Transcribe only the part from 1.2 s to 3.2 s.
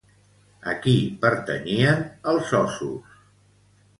pertanyien els ossos?